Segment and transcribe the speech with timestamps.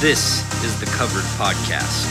[0.00, 2.06] This is the Covered Podcast.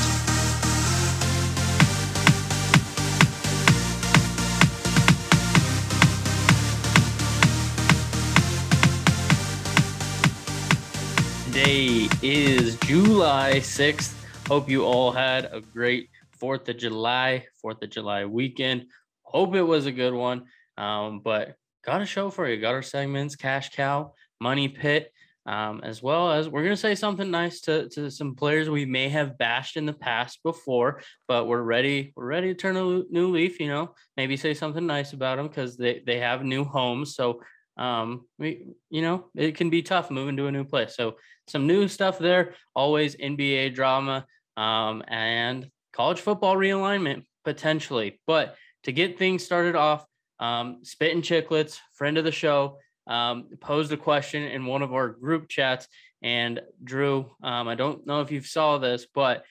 [11.46, 14.14] Today is July 6th.
[14.50, 16.10] Hope you all had a great
[16.42, 18.88] 4th of July, 4th of July weekend.
[19.22, 20.48] Hope it was a good one.
[20.78, 22.60] Um, but got a show for you.
[22.60, 24.12] Got our segments, Cash Cow,
[24.42, 25.14] Money Pit,
[25.48, 28.86] um, as well as we're going to say something nice to, to some players we
[28.86, 32.12] may have bashed in the past before, but we're ready.
[32.16, 35.48] We're ready to turn a new leaf, you know, maybe say something nice about them
[35.48, 37.16] because they, they have new homes.
[37.16, 37.42] So,
[37.78, 40.96] um, we, you know, it can be tough moving to a new place.
[40.96, 41.16] So
[41.48, 44.26] some new stuff there, always NBA drama,
[44.58, 48.20] um, and college football realignment potentially.
[48.28, 50.06] But to get things started off,
[50.40, 55.10] um, Spittin' Chicklets, friend of the show, um, posed a question in one of our
[55.10, 55.88] group chats.
[56.22, 59.44] And Drew, um, I don't know if you saw this, but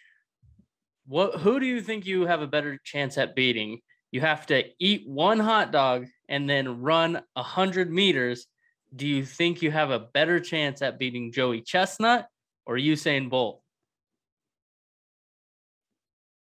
[1.06, 3.80] what who do you think you have a better chance at beating?
[4.10, 8.46] You have to eat one hot dog and then run a hundred meters.
[8.94, 12.26] Do you think you have a better chance at beating Joey Chestnut
[12.64, 13.62] or Usain Bolt?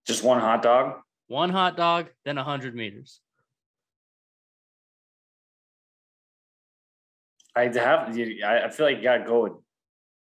[0.07, 1.01] Just one hot dog?
[1.29, 3.21] One hot dog, then a hundred meters.
[7.57, 8.11] I have.
[8.11, 9.53] I feel like you gotta go with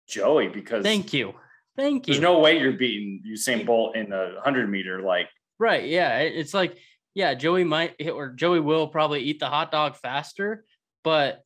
[0.07, 1.33] Joey because thank you,
[1.75, 2.13] thank you.
[2.13, 5.01] There's no way you're beating Usain Bolt in a hundred meter.
[5.01, 5.27] Like
[5.59, 6.19] right, yeah.
[6.19, 6.77] It's like
[7.13, 10.63] yeah, Joey might or Joey will probably eat the hot dog faster,
[11.03, 11.41] but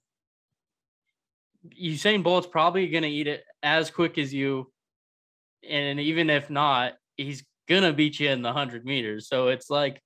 [1.81, 4.71] Usain Bolt's probably gonna eat it as quick as you,
[5.67, 9.27] and even if not, he's gonna beat you in the hundred meters.
[9.27, 10.01] So it's like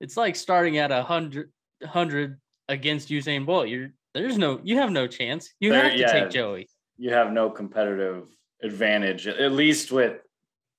[0.00, 1.52] it's like starting at a hundred
[1.84, 3.68] hundred against Usain Bolt.
[3.68, 5.52] You're there's no you have no chance.
[5.60, 6.68] You there, have to yeah, take Joey.
[6.96, 8.28] You have no competitive
[8.62, 9.26] advantage.
[9.26, 10.18] At least with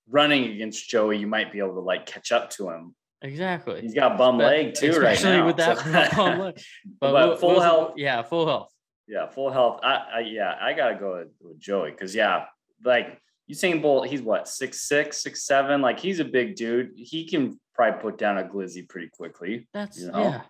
[0.09, 2.95] running against Joey, you might be able to like catch up to him.
[3.21, 3.81] Exactly.
[3.81, 5.45] He's got bum leg too right now.
[5.45, 6.61] with that bum leg.
[6.99, 7.93] But, but full health.
[7.97, 8.71] Yeah, full health.
[9.07, 9.79] Yeah, full health.
[9.83, 12.45] I, I yeah, I gotta go with, with Joey because yeah,
[12.83, 13.19] like
[13.51, 15.81] Usain Bolt, he's what six six, six seven.
[15.81, 16.91] Like he's a big dude.
[16.95, 19.67] He can probably put down a glizzy pretty quickly.
[19.73, 20.21] That's you know?
[20.21, 20.41] yeah,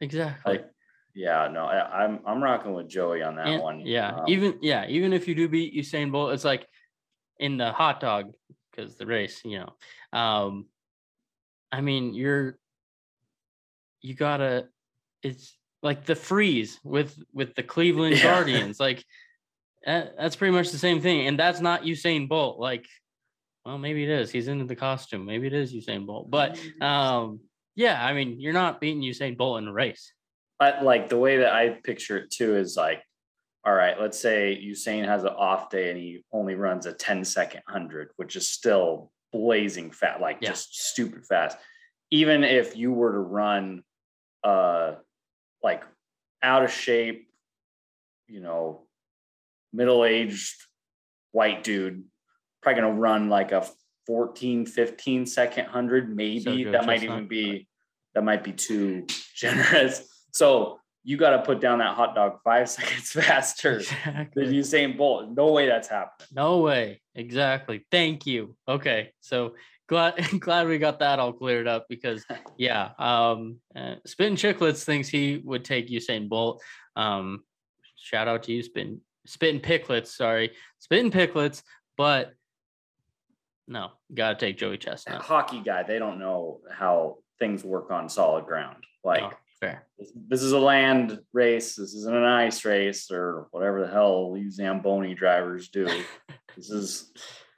[0.00, 0.52] exactly.
[0.52, 0.66] Like
[1.14, 3.80] yeah, no, I, am I'm, I'm rocking with Joey on that and, one.
[3.80, 6.66] Yeah, um, even yeah, even if you do beat Usain Bolt, it's like
[7.38, 8.32] in the hot dog
[8.70, 10.18] because the race, you know.
[10.18, 10.66] Um,
[11.70, 12.58] I mean, you're
[14.00, 14.68] you gotta.
[15.22, 18.22] It's like the freeze with with the Cleveland yeah.
[18.22, 19.04] Guardians, like
[19.84, 22.58] that, that's pretty much the same thing, and that's not Usain Bolt.
[22.58, 22.86] Like,
[23.66, 24.30] well, maybe it is.
[24.30, 25.26] He's into the costume.
[25.26, 27.40] Maybe it is Usain Bolt, but um,
[27.74, 30.12] yeah, I mean, you're not beating Usain Bolt in a race.
[30.58, 33.02] But like the way that I picture it too is like,
[33.64, 37.24] all right, let's say Usain has an off day and he only runs a 10
[37.24, 40.50] second hundred, which is still blazing fast, like yeah.
[40.50, 41.56] just stupid fast.
[42.10, 43.82] Even if you were to run
[44.44, 44.94] uh
[45.62, 45.84] like
[46.42, 47.28] out of shape,
[48.28, 48.82] you know,
[49.72, 50.54] middle-aged
[51.30, 52.04] white dude,
[52.62, 53.66] probably gonna run like a
[54.06, 56.64] 14, 15 second hundred, maybe.
[56.64, 57.68] So that might even be
[58.14, 60.08] that might be too generous.
[60.32, 64.46] So you got to put down that hot dog five seconds faster exactly.
[64.46, 65.30] than Usain Bolt.
[65.30, 66.28] No way that's happening.
[66.32, 67.00] No way.
[67.14, 67.86] Exactly.
[67.90, 68.56] Thank you.
[68.68, 69.12] Okay.
[69.20, 69.54] So
[69.88, 72.24] glad glad we got that all cleared up because
[72.56, 76.62] yeah, um, uh, Spittin' Chicklets thinks he would take Usain Bolt.
[76.96, 77.44] Um,
[77.96, 80.08] shout out to you, Spin Spittin' Picklets.
[80.08, 81.62] Sorry, Spittin' Picklets,
[81.96, 82.32] but
[83.68, 85.22] no, got to take Joey Chestnut.
[85.22, 88.84] Hockey guy, they don't know how things work on solid ground.
[89.04, 89.22] Like.
[89.22, 89.32] Oh
[89.62, 89.86] Fair.
[90.28, 91.76] This, is a land race.
[91.76, 95.84] This isn't an ice race or whatever the hell these Zamboni drivers do.
[96.56, 97.12] this is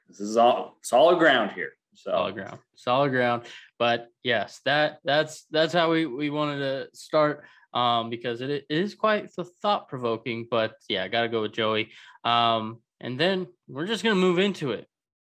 [0.06, 1.72] this is all solid ground here.
[1.94, 2.10] So.
[2.10, 3.44] Solid ground, solid ground.
[3.78, 8.66] But yes, that that's that's how we we wanted to start um, because it, it
[8.69, 9.31] is quite
[9.62, 10.47] thought provoking.
[10.50, 11.88] But yeah, I got to go with Joey.
[12.22, 14.86] Um, and then we're just gonna move into it.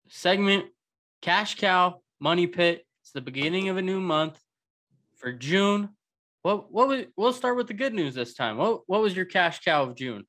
[0.10, 0.66] Segment
[1.22, 2.86] cash cow money pit.
[3.04, 4.38] It's the beginning of a new month
[5.16, 5.92] for June.
[6.42, 8.57] What what was, we'll start with the good news this time.
[8.57, 10.25] What what was your cash cow of June?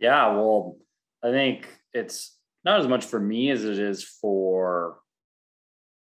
[0.00, 0.76] Yeah, well,
[1.22, 4.98] I think it's not as much for me as it is for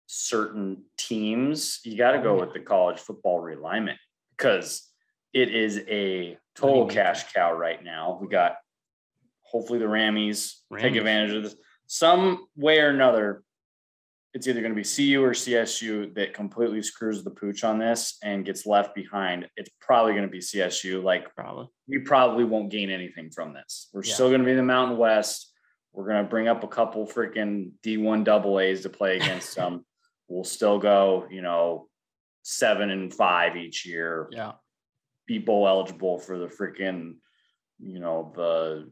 [0.08, 1.80] certain teams.
[1.84, 2.46] You got to go mm-hmm.
[2.46, 3.98] with the college football realignment
[4.32, 4.90] because
[5.34, 8.18] it is a total cash cow right now.
[8.22, 8.56] We got
[9.42, 10.82] hopefully the Rammies, Rammies.
[10.82, 11.56] take advantage of this
[11.88, 13.44] some way or another
[14.34, 18.18] it's either going to be CU or CSU that completely screws the pooch on this
[18.24, 19.48] and gets left behind.
[19.56, 21.02] It's probably going to be CSU.
[21.02, 23.90] Like, probably we probably won't gain anything from this.
[23.94, 24.14] We're yeah.
[24.14, 25.54] still going to be in the Mountain West.
[25.94, 29.86] we're gonna bring up a couple freaking D1 double A's to play against them.
[30.28, 31.88] We'll still go, you know,
[32.44, 34.28] seven and five each year.
[34.32, 34.54] Yeah.
[35.26, 37.16] Be bowl eligible for the freaking,
[37.80, 38.92] you know, the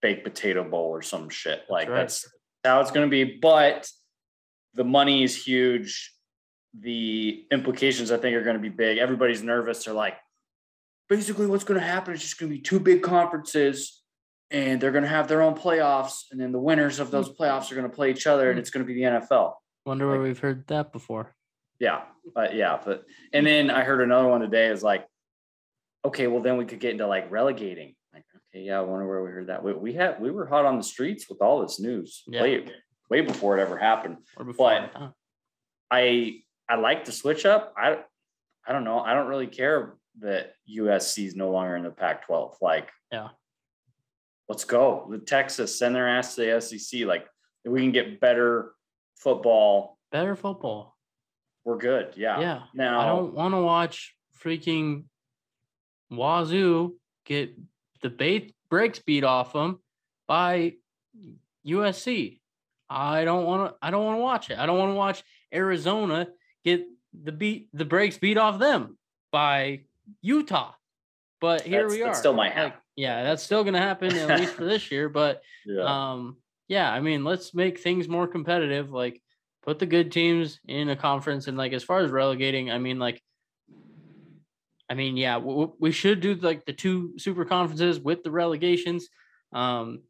[0.00, 1.62] baked potato bowl or some shit.
[1.68, 1.98] Like right.
[1.98, 2.26] that's
[2.64, 3.24] how it's gonna be.
[3.24, 3.90] But
[4.74, 6.12] the money is huge.
[6.78, 8.98] The implications I think are gonna be big.
[8.98, 9.84] Everybody's nervous.
[9.84, 10.16] They're like,
[11.08, 14.02] basically what's gonna happen is just gonna be two big conferences
[14.52, 17.76] and they're gonna have their own playoffs, and then the winners of those playoffs are
[17.76, 19.54] gonna play each other, and it's gonna be the NFL.
[19.86, 21.34] Wonder where we've heard that before.
[21.78, 22.02] Yeah,
[22.34, 25.06] but yeah, but and then I heard another one today is like,
[26.04, 27.94] okay, well then we could get into like relegating.
[28.12, 29.62] Like, okay, yeah, I wonder where we heard that.
[29.62, 32.42] We, we had we were hot on the streets with all this news Yeah.
[32.42, 32.64] way
[33.10, 34.18] way before it ever happened.
[34.36, 35.10] But- huh?
[35.90, 37.74] I I like the switch up.
[37.76, 37.98] I
[38.66, 39.00] I don't know.
[39.00, 42.56] I don't really care that USC is no longer in the Pac-12.
[42.60, 43.30] Like, Yeah.
[44.48, 45.08] let's go.
[45.10, 47.04] The Texas send their ass to the SEC.
[47.04, 47.26] Like,
[47.64, 48.74] we can get better
[49.16, 50.96] football, Better football.
[51.64, 52.14] we're good.
[52.16, 52.38] Yeah.
[52.40, 52.62] Yeah.
[52.74, 55.04] Now I don't want to watch freaking
[56.10, 57.56] Wazoo get
[58.02, 59.80] the bait breaks beat off them
[60.28, 60.74] by
[61.66, 62.39] USC.
[62.90, 63.76] I don't want to.
[63.80, 64.58] I don't want to watch it.
[64.58, 65.22] I don't want to watch
[65.54, 66.26] Arizona
[66.64, 66.84] get
[67.22, 68.98] the beat the breaks beat off them
[69.30, 69.82] by
[70.22, 70.72] Utah.
[71.40, 72.14] But here That's- we are.
[72.14, 72.80] still might Like, happen.
[72.96, 75.08] yeah, that's still gonna happen at least for this year.
[75.08, 75.84] But yeah.
[76.12, 76.36] um,
[76.68, 78.90] yeah, I mean, let's make things more competitive.
[78.90, 79.22] Like,
[79.62, 82.98] put the good teams in a conference, and like as far as relegating, I mean,
[82.98, 83.22] like,
[84.90, 89.08] I mean, yeah, w- we should do like the two super conferences with the relegations.
[89.52, 90.02] Um,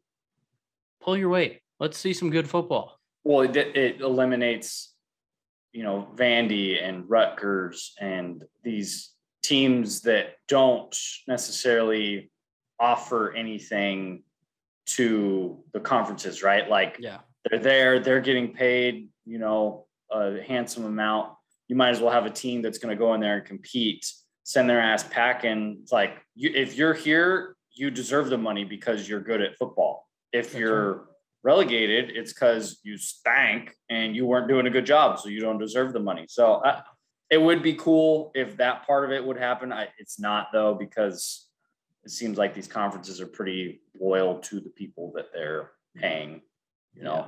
[1.01, 1.60] pull your weight.
[1.81, 2.99] Let's see some good football.
[3.23, 4.93] Well, it, it eliminates,
[5.71, 9.09] you know, Vandy and Rutgers and these
[9.41, 10.95] teams that don't
[11.27, 12.31] necessarily
[12.79, 14.21] offer anything
[14.89, 16.69] to the conferences, right?
[16.69, 17.17] Like Yeah,
[17.49, 21.33] they're there, they're getting paid, you know, a handsome amount.
[21.67, 24.05] You might as well have a team that's going to go in there and compete,
[24.43, 25.79] send their ass packing.
[25.81, 30.07] It's like you, if you're here, you deserve the money because you're good at football.
[30.31, 31.07] If That's you're
[31.43, 35.57] relegated, it's because you stank and you weren't doing a good job, so you don't
[35.59, 36.25] deserve the money.
[36.29, 36.81] So I,
[37.29, 39.71] it would be cool if that part of it would happen.
[39.73, 41.47] I, it's not though because
[42.03, 46.41] it seems like these conferences are pretty loyal to the people that they're paying.
[46.93, 47.27] You know, Yeah.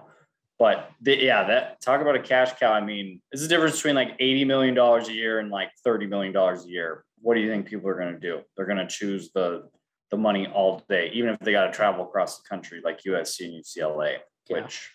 [0.59, 2.73] but the, yeah, that talk about a cash cow.
[2.73, 5.69] I mean, this is the difference between like eighty million dollars a year and like
[5.85, 7.05] thirty million dollars a year.
[7.21, 8.41] What do you think people are going to do?
[8.57, 9.69] They're going to choose the
[10.13, 13.45] the money all day, even if they got to travel across the country like USC
[13.45, 14.17] and UCLA.
[14.47, 14.61] Yeah.
[14.61, 14.91] Which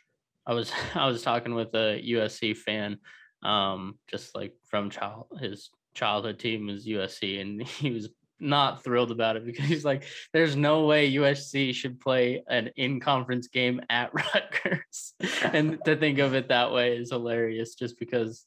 [0.46, 2.98] I was I was talking with a USC fan,
[3.42, 9.10] um, just like from child his childhood team is USC, and he was not thrilled
[9.10, 14.12] about it because he's like, "There's no way USC should play an in-conference game at
[14.34, 18.46] Rutgers," and to think of it that way is hilarious, just because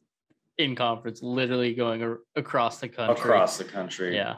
[0.58, 3.16] in conference, literally going across the country.
[3.16, 4.16] across the country.
[4.16, 4.36] yeah,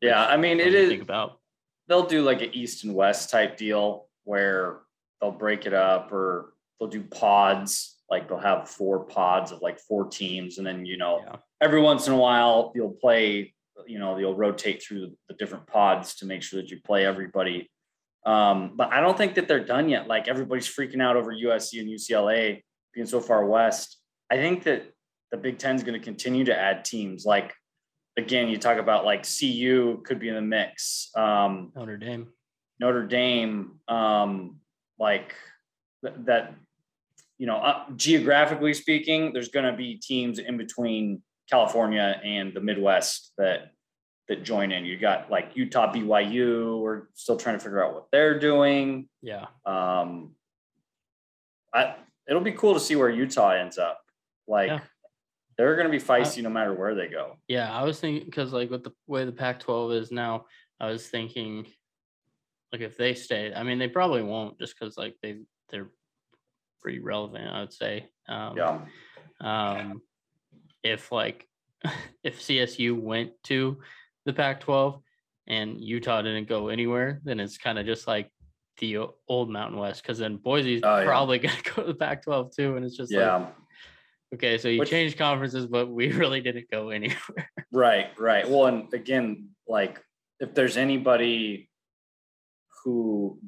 [0.00, 0.26] Yeah.
[0.26, 1.38] I mean, it is, think about.
[1.88, 4.80] They'll do like an East and West type deal where
[5.20, 7.96] they'll break it up or they'll do pods.
[8.10, 10.58] Like they'll have four pods of like four teams.
[10.58, 11.36] And then, you know, Yeah.
[11.60, 13.54] every once in a while you'll play,
[13.86, 17.70] you know, you'll rotate through the different pods to make sure that you play everybody.
[18.24, 20.08] Um, but I don't think that they're done yet.
[20.08, 22.62] Like everybody's freaking out over USC and UCLA
[22.92, 23.98] being so far west.
[24.30, 24.90] I think that
[25.30, 27.24] the Big Ten is going to continue to add teams.
[27.24, 27.54] Like
[28.16, 31.10] again, you talk about like CU could be in the mix.
[31.14, 32.28] Um, Notre Dame.
[32.80, 34.56] Notre Dame, um,
[34.98, 35.34] like
[36.04, 36.54] th- that,
[37.38, 42.60] you know, uh, geographically speaking, there's going to be teams in between California and the
[42.60, 43.70] Midwest that
[44.28, 44.84] that join in.
[44.84, 46.80] You got like Utah, BYU.
[46.80, 49.08] We're still trying to figure out what they're doing.
[49.22, 50.34] Yeah, Um,
[51.72, 51.94] I
[52.28, 54.00] it'll be cool to see where Utah ends up.
[54.48, 54.80] Like Yeah.
[55.56, 57.38] They're going to be feisty no matter where they go.
[57.48, 60.46] Yeah, I was thinking because like with the way the Pac-12 is now,
[60.78, 61.66] I was thinking
[62.72, 65.38] like if they stay, I mean they probably won't just because like they
[65.70, 65.90] they're
[66.82, 68.08] pretty relevant, I would say.
[68.28, 68.80] Um, Yeah.
[69.40, 70.02] Um,
[70.82, 71.46] if like
[72.22, 73.78] if CSU went to
[74.24, 75.00] the Pac-12
[75.46, 78.30] and Utah didn't go anywhere, then it's kind of just like
[78.78, 78.98] the
[79.28, 81.04] old Mountain West because then Boise's yeah.
[81.04, 83.46] probably gonna go to the Pac-12 too, and it's just like Yeah.
[84.34, 87.50] Okay, so you Which- changed conferences, but we really didn't go anywhere.
[87.72, 88.48] Right, right.
[88.48, 90.02] Well, and again, like
[90.40, 91.68] if there's anybody
[92.84, 93.38] who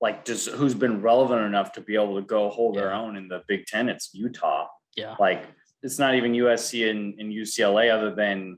[0.00, 3.28] like does who's been relevant enough to be able to go hold their own in
[3.28, 4.68] the Big Ten, it's Utah.
[4.96, 5.16] Yeah.
[5.18, 5.44] Like
[5.82, 8.56] it's not even USC and, and UCLA other than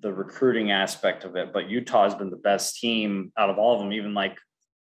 [0.00, 3.74] the recruiting aspect of it, but Utah has been the best team out of all
[3.74, 3.92] of them.
[3.92, 4.38] Even like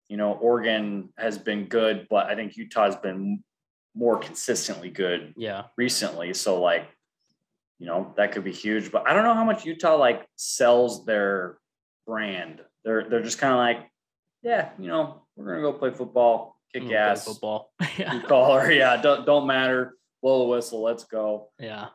[0.08, 3.44] you know, Oregon has been good, but I think Utah's been
[4.00, 5.64] more consistently good Yeah.
[5.78, 6.34] recently.
[6.34, 6.88] So like,
[7.80, 8.92] you know, that could be huge.
[8.92, 11.58] But I don't know how much Utah like sells their
[12.08, 12.62] brand.
[12.86, 13.92] They're they're just kind of like,
[14.42, 17.72] yeah, you know, we're gonna go play football, kick play ass, Football.
[17.98, 18.22] yeah.
[18.22, 18.72] collar.
[18.82, 19.96] Yeah, don't don't matter.
[20.22, 20.82] Blow the whistle.
[20.82, 21.50] Let's go.
[21.60, 21.88] Yeah.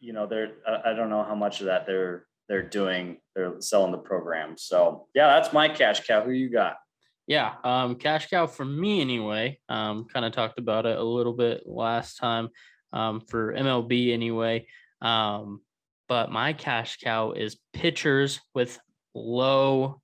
[0.00, 3.18] You know, they're I, I don't know how much of that they're they're doing.
[3.34, 4.56] They're selling the program.
[4.58, 6.22] So yeah, that's my cash cow.
[6.22, 6.76] Who you got?
[7.26, 9.58] Yeah, um, cash cow for me anyway.
[9.68, 12.48] Um, kind of talked about it a little bit last time.
[12.92, 14.66] Um, for MLB anyway.
[15.00, 15.62] Um,
[16.08, 18.78] but my cash cow is pitchers with
[19.14, 20.02] low,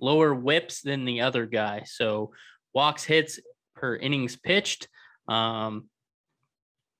[0.00, 1.82] lower whips than the other guy.
[1.84, 2.32] So
[2.72, 3.38] walks, hits
[3.76, 4.88] per innings pitched.
[5.28, 5.90] Um,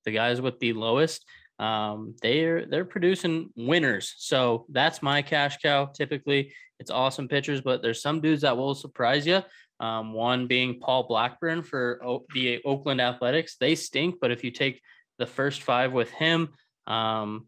[0.04, 1.24] the guys with the lowest,
[1.62, 4.14] um, they're they're producing winners.
[4.18, 5.86] So that's my cash cow.
[5.86, 9.42] Typically, it's awesome pitchers, but there's some dudes that will surprise you.
[9.78, 13.56] Um, one being Paul Blackburn for o- the Oakland Athletics.
[13.60, 14.82] They stink, but if you take
[15.18, 16.48] the first five with him,
[16.88, 17.46] um,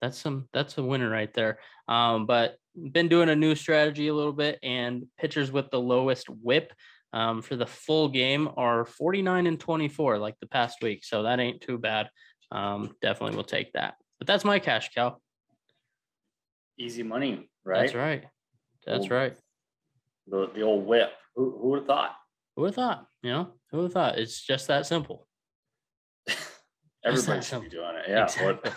[0.00, 1.60] that's some that's a winner right there.
[1.86, 2.56] Um, but
[2.90, 6.72] been doing a new strategy a little bit, and pitchers with the lowest whip
[7.12, 11.04] um, for the full game are 49 and 24, like the past week.
[11.04, 12.08] So that ain't too bad.
[12.52, 13.94] Um, definitely will take that.
[14.18, 15.16] But that's my cash cow.
[16.78, 17.80] Easy money, right?
[17.80, 18.24] That's right.
[18.86, 19.16] That's Cool.
[19.16, 19.36] right.
[20.28, 21.10] The the old whip.
[21.34, 22.12] Who who would have thought?
[22.56, 23.06] Who would have thought?
[23.22, 24.18] You know, who would have thought?
[24.18, 25.26] It's just that simple.
[27.04, 28.04] Everybody should be doing it.
[28.08, 28.24] Yeah.
[28.24, 28.70] Exactly.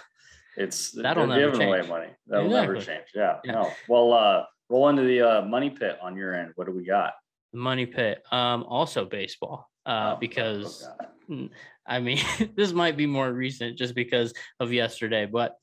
[0.57, 2.07] It's That'll never giving away money.
[2.27, 3.05] That'll never change.
[3.13, 3.37] Yeah.
[3.43, 3.51] Yeah.
[3.51, 3.71] No.
[3.87, 6.51] Well, uh, roll into the uh, money pit on your end.
[6.55, 7.13] What do we got?
[7.53, 8.23] The money pit.
[8.31, 9.69] Um, also baseball.
[9.85, 10.87] Uh, Oh, because
[11.29, 11.49] oh.
[11.87, 12.19] I mean,
[12.55, 15.55] this might be more recent just because of yesterday, but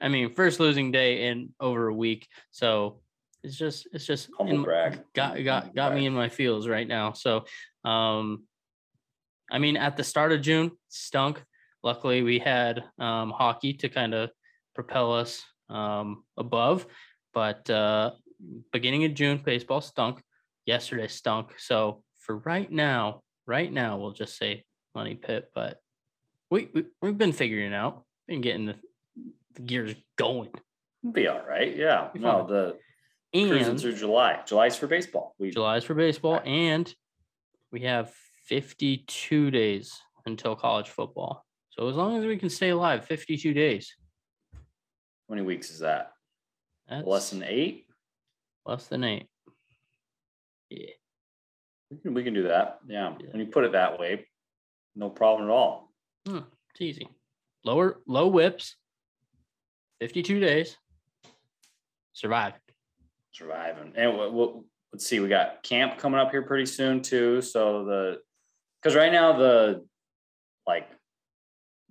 [0.00, 2.28] I mean, first losing day in over a week.
[2.50, 3.00] So
[3.42, 4.64] it's just, it's just in-
[5.14, 7.12] got, got, got me in my feels right now.
[7.12, 7.44] So,
[7.84, 8.44] um,
[9.50, 11.42] I mean, at the start of June, stunk.
[11.82, 14.30] Luckily, we had um, hockey to kind of
[14.74, 16.86] propel us um, above.
[17.32, 18.12] But uh,
[18.72, 20.20] beginning of June, baseball stunk.
[20.66, 21.54] Yesterday stunk.
[21.58, 24.64] So for right now, right now, we'll just say
[24.98, 25.50] money pit.
[25.54, 25.78] But
[26.50, 28.74] we, we we've been figuring it out, been getting the,
[29.54, 30.50] the gears going.
[31.02, 31.74] It'll be all right.
[31.76, 32.08] Yeah.
[32.14, 32.76] No, the
[33.32, 34.40] cruising And through July.
[34.46, 35.34] July's for baseball.
[35.38, 36.46] We July's for baseball, Right.
[36.46, 36.94] and
[37.70, 38.12] we have
[38.46, 39.92] 52 days
[40.26, 41.44] until college football.
[41.70, 43.94] So as long as we can stay alive, 52 days.
[44.52, 46.10] how many weeks is that?
[46.88, 47.84] That's Less than eight?
[48.66, 49.26] less than eight.
[50.70, 50.86] Yeah.
[51.90, 52.80] We can, we can do that.
[52.86, 53.14] Yeah.
[53.20, 53.28] Yeah.
[53.30, 54.26] When you put it that way,
[54.94, 55.92] no problem at all.
[56.26, 56.38] Hmm,
[56.70, 57.08] it's easy.
[57.64, 58.76] Lower low whips.
[60.00, 60.76] 52 days.
[62.12, 62.54] Survive.
[63.32, 63.92] surviving.
[63.96, 67.40] And we'll, we'll, let's see, we got camp coming up here pretty soon too.
[67.42, 68.18] So the,
[68.80, 69.84] because right now the,
[70.66, 70.88] like,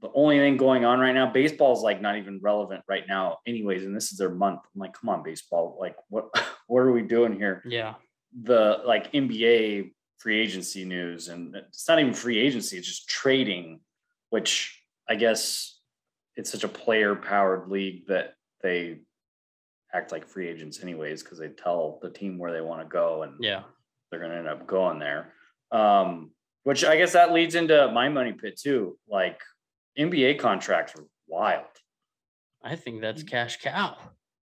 [0.01, 3.39] the only thing going on right now, baseball is like not even relevant right now,
[3.47, 3.83] anyways.
[3.83, 4.59] And this is their month.
[4.73, 5.77] I'm like, come on, baseball.
[5.79, 6.25] Like, what,
[6.67, 7.63] what are we doing here?
[7.65, 7.95] Yeah.
[8.43, 13.79] The like NBA free agency news, and it's not even free agency; it's just trading,
[14.29, 15.79] which I guess
[16.35, 18.99] it's such a player-powered league that they
[19.93, 23.23] act like free agents anyways because they tell the team where they want to go
[23.23, 23.63] and Yeah.
[24.11, 25.33] they're going to end up going there
[25.71, 26.31] um
[26.63, 29.39] which i guess that leads into my money pit too like
[29.97, 31.65] nba contracts are wild
[32.63, 33.29] I think that's Mm.
[33.29, 33.97] cash cow.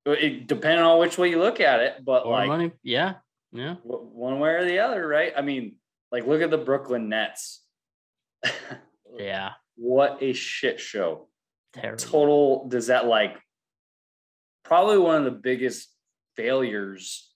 [0.05, 2.72] it depending on which way you look at it but Or like money.
[2.84, 3.15] Yeah.
[3.55, 3.75] Yeah.
[3.88, 5.75] w- one way or the other right i mean
[6.12, 7.63] like look at the brooklyn nets
[9.17, 9.51] Yeah.
[9.75, 11.27] what a shit show
[11.74, 11.97] Terrible.
[11.97, 13.38] total does that like
[14.63, 15.89] probably one of the biggest
[16.35, 17.31] failures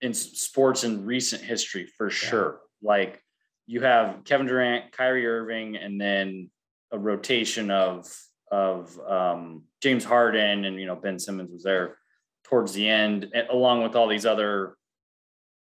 [0.00, 3.22] in sports in recent history for sure like
[3.70, 6.48] you have Kevin Durant, Kyrie Irving, and then
[6.90, 8.06] a rotation of
[8.50, 11.98] of um, James Harden and you know Ben Simmons was there
[12.44, 14.77] towards the end, along with all these other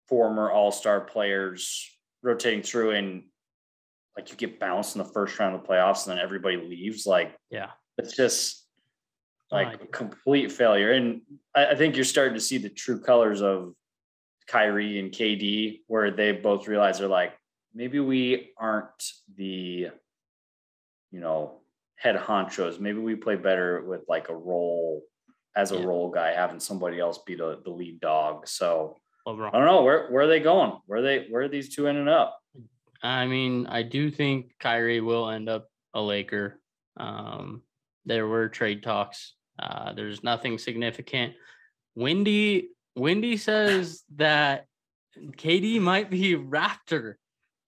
[0.07, 1.89] former All Star players
[2.21, 3.23] rotating through, and
[4.17, 7.05] like you get bounced in the first round of the playoffs, and then everybody leaves.
[7.05, 7.71] Like Yeah.
[7.97, 8.65] it's just
[9.51, 10.91] like a complete failure.
[10.93, 11.21] And
[11.55, 13.73] I, I think you're starting to see the true colors of
[14.47, 17.33] Kyrie and KD, where they both realize they're like,
[17.73, 19.03] maybe we aren't
[19.35, 19.89] the,
[21.11, 21.61] you know,
[21.97, 22.79] head honchos.
[22.79, 25.03] Maybe we play better with like a role
[25.55, 25.85] as a Yeah.
[25.85, 28.47] role guy, having somebody else be the, the lead dog.
[28.47, 29.49] So LeBron.
[29.49, 30.77] I don't know where where are they going?
[30.85, 32.39] Where are they where are these two ending up?
[33.01, 36.59] I mean, I do think Kyrie will end up a Laker.
[36.97, 37.61] Um,
[38.05, 39.33] there were trade talks.
[39.59, 41.33] Uh, there's nothing significant.
[41.95, 44.65] Windy, Windy says that
[45.17, 47.15] KD might be Raptor.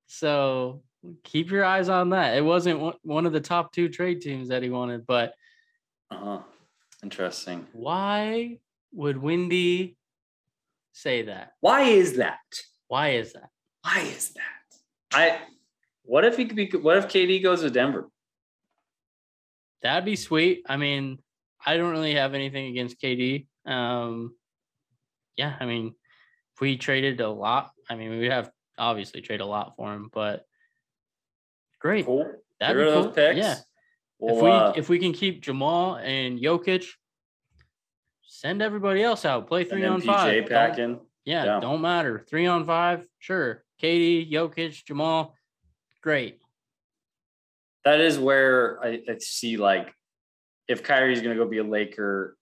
[0.07, 0.81] So
[1.23, 2.35] keep your eyes on that.
[2.35, 5.33] It wasn't one of the top two trade teams that he wanted, but
[6.09, 6.39] uh-huh.
[7.03, 7.67] Interesting.
[7.73, 8.57] Why
[8.91, 9.97] would Windy
[10.97, 11.53] say that?
[11.61, 12.39] Why is that?
[12.87, 13.49] Why is that?
[13.83, 14.43] Why is that?
[15.13, 15.39] I
[16.03, 18.09] what if he could be what if KD goes to Denver?
[19.83, 20.65] That'd be sweet.
[20.67, 21.19] I mean,
[21.63, 23.45] I don't really have anything against KD.
[23.65, 24.35] Um
[25.35, 25.93] yeah, I mean,
[26.55, 29.93] if we traded a lot, I mean, we would have obviously trade a lot for
[29.93, 30.45] him, but
[31.79, 32.05] great.
[32.05, 32.31] Cool.
[32.59, 33.13] That'd be cool.
[33.35, 33.57] Yeah.
[34.17, 36.85] Well, if we uh, if we can keep Jamal and Jokic,
[38.27, 39.48] send everybody else out.
[39.48, 40.46] Play three on five.
[40.48, 41.00] Packing.
[41.25, 42.24] Yeah, yeah, don't matter.
[42.29, 43.63] Three on five, sure.
[43.81, 45.36] KD, Jokic, Jamal,
[46.01, 46.39] great.
[47.84, 49.93] That is where I, I see like
[50.67, 52.38] if Kyrie's gonna go be a Laker,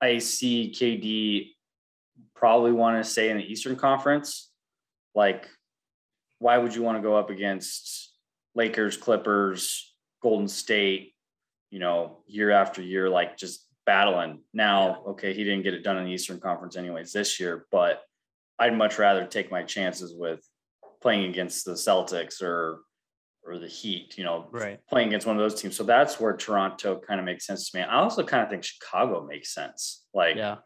[0.00, 1.50] I see KD
[2.34, 4.50] probably want to stay in the Eastern Conference.
[5.14, 5.48] Like,
[6.38, 8.12] why would you want to go up against
[8.54, 11.14] Lakers, Clippers, Golden State,
[11.70, 14.42] you know, year after year, like just battling.
[14.52, 18.02] Now, okay, he didn't get it done in the Eastern Conference anyways this year, but
[18.58, 20.40] I'd much rather take my chances with
[21.00, 22.80] playing against the Celtics or
[23.42, 24.78] or the Heat, you know, right.
[24.90, 25.74] playing against one of those teams.
[25.74, 27.82] So that's where Toronto kind of makes sense to me.
[27.82, 30.04] I also kind of think Chicago makes sense.
[30.12, 30.56] Like, yeah,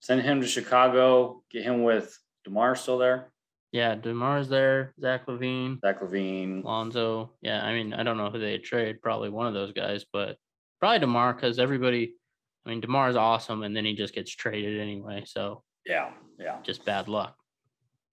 [0.00, 3.32] send him to Chicago, get him with DeMar still there.
[3.72, 5.80] Yeah, DeMar's there, Zach LaVine.
[5.80, 6.62] Zach LaVine.
[6.62, 7.32] Lonzo.
[7.40, 9.00] Yeah, I mean, I don't know who they trade.
[9.00, 10.36] Probably one of those guys, but
[10.78, 12.16] probably DeMar because everybody.
[12.64, 15.24] I mean, DeMar's awesome, and then he just gets traded anyway.
[15.26, 17.36] So yeah, yeah, just bad luck.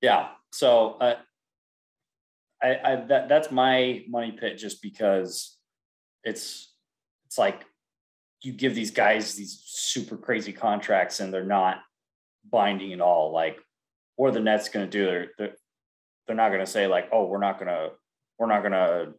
[0.02, 0.30] Yeah.
[0.52, 1.16] So uh,
[2.62, 5.58] I, I that that's my money pit just because
[6.24, 6.74] it's
[7.26, 7.66] it's like
[8.42, 11.78] you give these guys these super crazy contracts and they're not
[12.50, 13.32] binding at all.
[13.32, 13.60] Like
[14.16, 15.06] what are the Nets going to do?
[15.06, 15.56] They're, they're
[16.28, 17.92] they're not going to say like, oh, we're not going to
[18.38, 19.14] we're not going to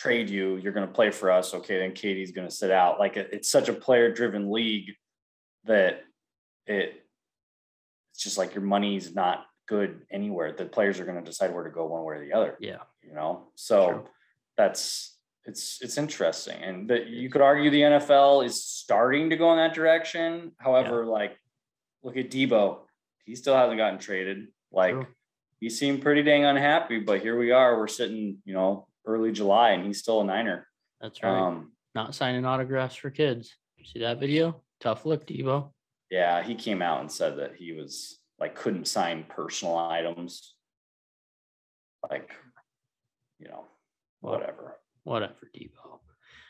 [0.00, 0.56] trade you.
[0.56, 1.52] You're going to play for us.
[1.52, 2.98] Okay, then KD's going to sit out.
[2.98, 4.94] Like it's such a player driven league
[5.64, 6.04] that
[6.66, 7.04] it
[8.12, 10.52] it's just like your money's not good anywhere.
[10.52, 12.56] The players are going to decide where to go one way or the other.
[12.60, 13.48] Yeah, you know.
[13.56, 14.06] So
[14.56, 19.52] that's it's it's interesting, and that you could argue the NFL is starting to go
[19.52, 20.52] in that direction.
[20.58, 21.10] However, yeah.
[21.10, 21.38] like
[22.02, 22.78] look at Deebo.
[23.26, 24.48] he still hasn't gotten traded.
[24.72, 24.96] Like
[25.60, 27.78] he seemed pretty dang unhappy, but here we are.
[27.78, 30.66] We're sitting, you know, early July, and he's still a Niner.
[31.00, 31.38] That's right.
[31.38, 33.54] Um, Not signing autographs for kids.
[33.84, 34.62] See that video?
[34.80, 35.72] Tough look, Deebo.
[36.10, 40.54] Yeah, he came out and said that he was like couldn't sign personal items.
[42.10, 42.30] Like,
[43.38, 43.64] you know,
[44.20, 44.76] whatever.
[45.04, 46.00] Whatever, Deebo.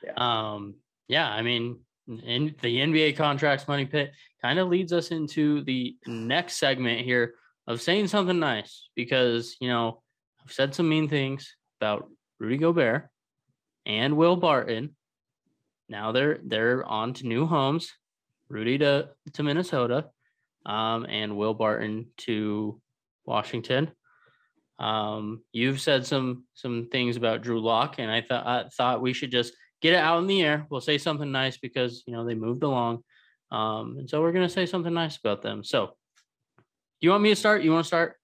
[0.04, 0.12] Yeah.
[0.16, 0.76] Um,
[1.08, 5.96] yeah, I mean, in the NBA contracts money pit kind of leads us into the
[6.06, 7.34] next segment here
[7.66, 10.02] of saying something nice because you know
[10.42, 12.08] I've said some mean things about
[12.40, 13.08] Rudy Gobert
[13.86, 14.96] and Will Barton.
[15.88, 17.92] Now they're they're on to new homes.
[18.48, 20.06] Rudy to to Minnesota,
[20.66, 22.80] um, and Will Barton to
[23.24, 23.92] Washington.
[24.78, 29.12] Um, you've said some some things about Drew Lock, and I thought I thought we
[29.12, 30.66] should just get it out in the air.
[30.70, 33.04] We'll say something nice because you know they moved along,
[33.52, 35.62] um, and so we're gonna say something nice about them.
[35.62, 35.86] So,
[36.56, 37.62] do you want me to start?
[37.62, 38.16] You want to start?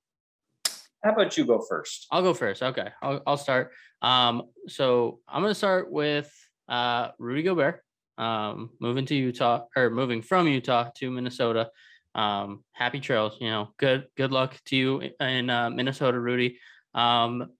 [1.04, 2.06] How about you go first?
[2.10, 2.62] I'll go first.
[2.62, 3.72] Okay, I'll, I'll start.
[4.02, 6.32] Um, so I'm gonna start with
[6.68, 7.82] uh, Rudy Gobert,
[8.18, 11.70] um, moving to Utah or moving from Utah to Minnesota.
[12.14, 13.36] Um, happy trails.
[13.40, 16.58] You know, good good luck to you in uh, Minnesota, Rudy.
[16.94, 17.50] Um,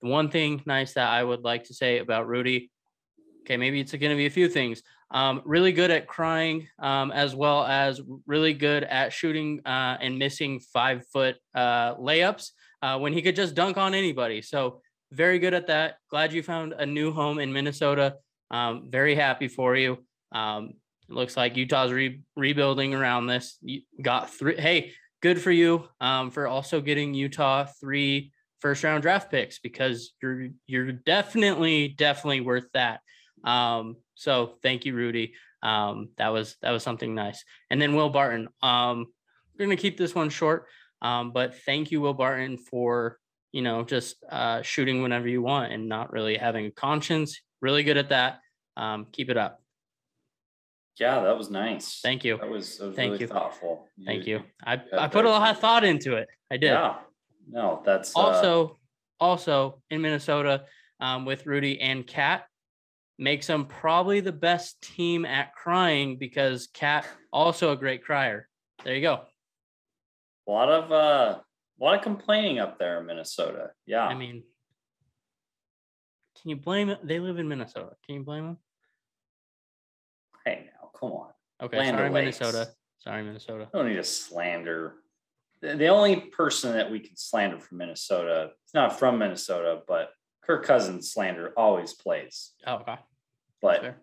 [0.00, 2.70] the one thing nice that I would like to say about Rudy
[3.48, 4.82] okay, maybe it's going to be a few things.
[5.10, 10.18] Um, really good at crying, um, as well as really good at shooting uh, and
[10.18, 12.50] missing five foot uh, layups
[12.82, 14.42] uh, when he could just dunk on anybody.
[14.42, 15.96] So, very good at that.
[16.10, 18.16] Glad you found a new home in Minnesota.
[18.50, 20.04] Um, very happy for you.
[20.32, 20.74] Um,
[21.08, 23.56] looks like Utah's re- rebuilding around this.
[23.62, 24.60] You got three.
[24.60, 24.92] Hey,
[25.22, 30.48] good for you um, for also getting Utah three first round draft picks because you're
[30.66, 33.00] you're definitely definitely worth that.
[33.44, 35.34] Um, so thank you, Rudy.
[35.62, 37.44] Um, that was that was something nice.
[37.70, 38.48] And then Will Barton.
[38.62, 39.06] Um,
[39.56, 40.66] we're gonna keep this one short.
[41.00, 43.18] Um, but thank you, Will Barton, for
[43.52, 47.40] you know just uh, shooting whenever you want and not really having a conscience.
[47.62, 48.40] Really good at that.
[48.76, 49.62] Um, keep it up.
[50.98, 52.00] Yeah, that was nice.
[52.02, 52.38] Thank you.
[52.38, 53.28] That was, that was Thank really you.
[53.28, 53.86] thoughtful.
[54.04, 54.42] Thank you.
[54.64, 56.28] I, I put a lot of thought into it.
[56.50, 56.72] I did.
[56.72, 56.96] Yeah.
[57.48, 58.20] No, that's uh...
[58.20, 58.78] also
[59.20, 60.64] also in Minnesota
[60.98, 62.48] um, with Rudy and KAT
[63.18, 68.48] makes them probably the best team at crying because KAT also a great crier.
[68.84, 69.22] There you go.
[70.46, 71.38] A lot of uh,
[71.80, 73.70] a lot of complaining up there in Minnesota.
[73.86, 74.06] Yeah.
[74.06, 74.42] I mean,
[76.40, 77.06] can you blame it?
[77.06, 77.90] They live in Minnesota.
[78.06, 78.58] Can you blame them?
[80.48, 81.30] hey, now come on.
[81.62, 82.40] Okay, sorry, O'Lakes.
[82.40, 82.70] Minnesota.
[82.98, 83.68] Sorry, Minnesota.
[83.72, 84.94] I don't need to slander.
[85.60, 90.10] The, the only person that we can slander from Minnesota, it's not from Minnesota, but
[90.48, 92.52] Kirk Cousins slander always plays.
[92.66, 92.96] Oh, okay.
[93.60, 94.02] But Fair.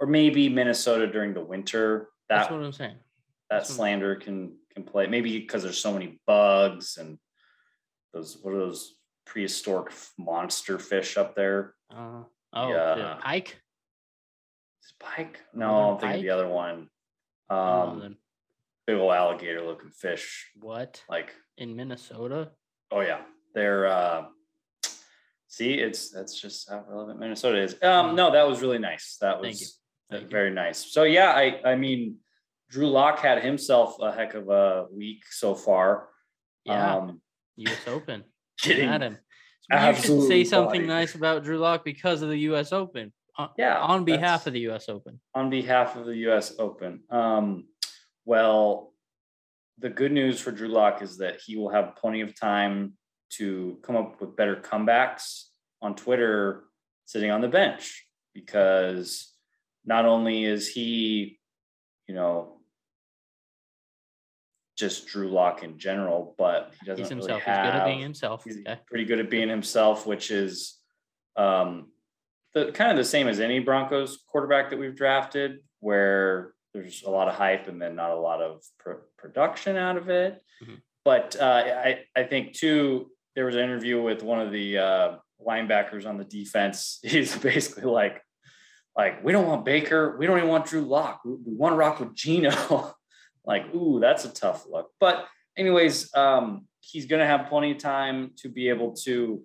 [0.00, 2.08] or maybe Minnesota during the winter.
[2.28, 2.96] That's what I'm saying.
[3.50, 5.06] that that's slander can can play.
[5.06, 7.18] Maybe because there's so many bugs and
[8.12, 11.74] those what are those prehistoric monster fish up there?
[11.90, 12.96] Uh, oh, Yeah.
[12.96, 13.14] yeah.
[13.22, 13.60] Pike.
[14.80, 15.40] Spike?
[15.54, 16.88] No, I'm thinking the other one.
[17.48, 18.16] Oh, Um, then
[18.86, 20.50] big old alligator looking fish.
[20.60, 22.50] what Like, in Minnesota?
[22.90, 23.22] oh yeah,
[23.54, 23.86] they're.
[23.86, 24.26] uh
[25.56, 27.82] See, it's that's just how relevant Minnesota is.
[27.82, 29.16] Um, no, that was really nice.
[29.22, 30.28] That was Thank you.
[30.28, 30.92] very nice.
[30.92, 32.16] So yeah, I I mean,
[32.68, 36.10] Drew Lock had himself a heck of a week so far.
[36.66, 37.22] Yeah, Um,
[37.56, 37.78] U.S.
[37.86, 38.24] Open.
[38.66, 39.16] At him.
[39.72, 40.88] You should say something bodied.
[40.88, 42.74] nice about Drew Lock because of the U.S.
[42.74, 43.14] Open.
[43.38, 44.90] On, yeah on behalf of the U.S.
[44.90, 45.18] Open.
[45.34, 46.52] on behalf of the U.S.
[46.58, 47.00] Open.
[47.08, 47.64] Um,
[48.26, 48.92] well,
[49.78, 52.92] the good news for Drew Lock is that he will have plenty of time
[53.38, 55.45] to come up with better comebacks
[55.82, 56.64] on Twitter,
[57.04, 59.32] sitting on the bench, because
[59.84, 61.38] not only is he,
[62.08, 62.60] you know,
[64.76, 68.00] just Drew Lock in general, but he doesn't He's really have He's good at being
[68.00, 68.44] himself.
[68.44, 68.78] he's Okay.
[68.86, 70.78] pretty good at being himself, which is
[71.36, 71.90] um,
[72.52, 77.10] the kind of the same as any Broncos quarterback that we've drafted, where there's a
[77.10, 80.42] lot of hype and then not a lot of pr- production out of it.
[80.62, 80.80] Mhm.
[81.04, 85.16] But uh, I I think too there was an interview with one of the uh,
[85.44, 86.98] linebackers on the defense.
[87.02, 88.22] He's basically like.
[88.96, 91.20] Like we don't want Baker, we don't even want Drew Lock.
[91.22, 92.94] We, we want to rock with Geno.
[93.44, 94.90] like, ooh, that's a tough look.
[94.98, 99.44] But anyways, um, he's going to have plenty of time to be able to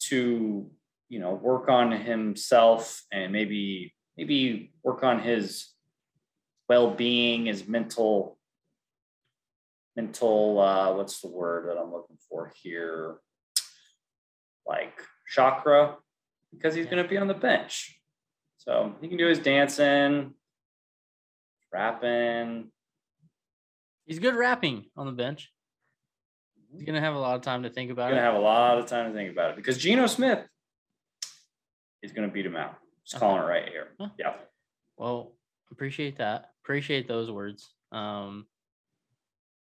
[0.00, 0.70] to
[1.08, 5.70] you know work on himself and maybe maybe work on his
[6.68, 8.38] well-being, his mental
[9.96, 13.16] mental uh, what's the word that I'm looking for here?
[14.66, 15.00] Like
[15.32, 15.96] chakra,
[16.52, 17.98] because he's going to be on the bench.
[18.58, 20.32] So he can do his dancing,
[21.72, 22.70] rapping.
[24.06, 25.50] He's good rapping on the bench.
[26.72, 28.14] He's gonna have a lot of time to think about it.
[28.14, 30.40] He's Gonna have a lot of time to think about it because Geno Smith
[32.02, 32.76] is gonna beat him out.
[33.06, 33.88] Just calling it right here.
[34.00, 34.08] Huh.
[34.18, 34.34] Yeah.
[34.96, 35.36] Well,
[35.70, 36.50] appreciate that.
[36.64, 37.70] Appreciate those words.
[37.92, 38.46] Um,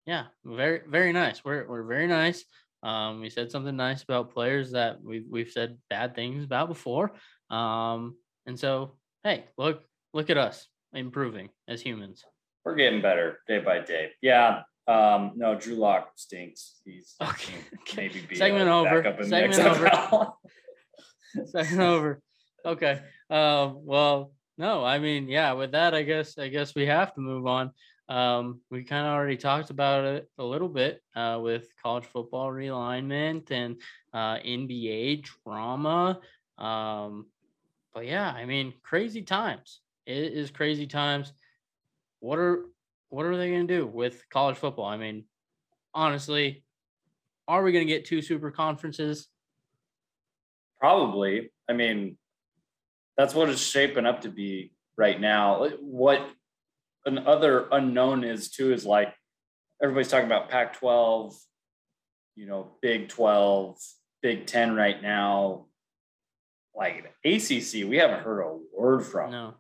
[0.07, 1.45] yeah, very very nice.
[1.45, 2.45] We're we're very nice.
[2.83, 7.13] Um, we said something nice about players that we've we've said bad things about before.
[7.51, 8.17] Um,
[8.47, 9.83] and so hey, look
[10.15, 12.25] look at us improving as humans.
[12.65, 14.11] We're getting better day by day.
[14.23, 14.63] Yeah.
[14.89, 16.81] Um, no, Drew Lock stinks.
[16.85, 17.55] He's Okay,
[17.97, 19.03] maybe be Segment over.
[19.03, 20.33] backup in the Segment over.
[21.47, 22.21] Second over.
[22.65, 23.01] Okay.
[23.31, 27.21] Um, well, no, I mean, yeah, with that, I guess I guess we have to
[27.21, 27.71] move on.
[28.11, 32.51] Um, we kind of already talked about it a little bit uh, with college football
[32.51, 33.81] realignment and
[34.13, 36.19] uh, NBA drama.
[36.59, 37.27] Um,
[37.95, 39.81] but yeah, I mean, crazy times.
[40.07, 41.33] It is crazy times.
[42.19, 42.65] What are
[43.11, 44.87] what are they gonna do with college football?
[44.87, 45.25] I mean,
[45.95, 46.65] honestly,
[47.47, 49.29] are we gonna get two super conferences?
[50.81, 51.53] Probably.
[51.69, 52.17] I mean,
[53.17, 55.69] that's what it's shaping up to be right now.
[55.81, 56.29] What
[57.05, 59.15] another unknown is too is like
[59.83, 61.35] everybody's talking about Pac 12,
[62.37, 63.79] you know, Big 12,
[64.23, 65.67] Big 10 right now.
[66.75, 69.31] Like ACC, we haven't heard a word from.
[69.31, 69.55] No.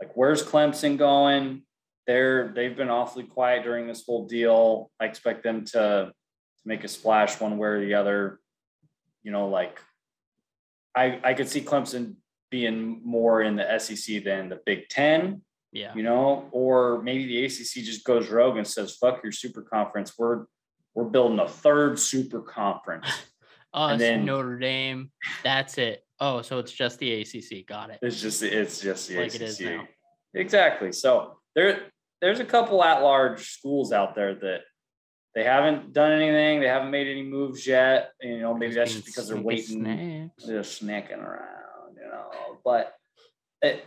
[0.00, 1.62] Like, where's Clemson going?
[2.06, 4.90] They're they've been awfully quiet during this whole deal.
[5.00, 6.12] I expect them to to
[6.64, 8.40] make a splash one way or the other.
[9.22, 9.80] You know, like
[10.94, 12.16] I I could see Clemson
[12.50, 15.42] being more in the SEC than the Big Ten,
[15.74, 15.92] Yeah.
[15.94, 20.14] you know, or maybe the ACC just goes rogue and says, "Fuck your super conference.
[20.16, 20.46] We're
[20.94, 23.06] we're building a third super conference."
[23.74, 25.10] Us, then- Notre Dame.
[25.42, 26.04] That's it.
[26.20, 27.66] Oh, so it's just the ACC.
[27.66, 27.98] Got it.
[28.02, 29.34] It's just it's just the Like ACC.
[29.34, 29.88] it is now.
[30.32, 30.92] Exactly.
[30.92, 31.86] So there
[32.22, 34.60] there's a couple at large schools out there that
[35.34, 36.60] they haven't done anything.
[36.60, 38.12] They haven't made any moves yet.
[38.20, 39.82] You know, maybe that's just because they're waiting.
[39.82, 40.44] Snacks.
[40.46, 41.96] They're snacking around.
[41.96, 42.30] You know,
[42.64, 42.94] but
[43.60, 43.84] it,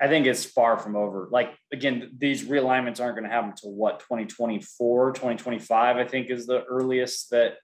[0.00, 1.28] I think it's far from over.
[1.30, 5.96] Like again, these realignments aren't going to happen until what 2024, 2025.
[5.96, 7.54] I think is the earliest that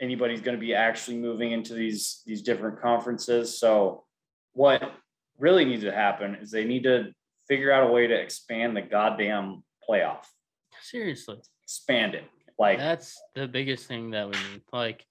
[0.00, 3.58] anybody's going to be actually moving into these these different conferences.
[3.58, 4.04] So
[4.52, 4.92] what
[5.38, 7.12] really needs to happen is they need to
[7.48, 10.24] figure out a way to expand the goddamn playoff.
[10.82, 11.38] Seriously.
[11.62, 12.24] Expand it.
[12.58, 14.62] Like that's the biggest thing that we need.
[14.72, 15.04] Like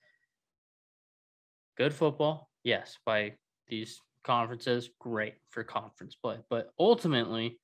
[1.77, 3.33] good football, yes, by
[3.67, 6.37] these conferences, great for conference play.
[6.49, 7.59] But ultimately,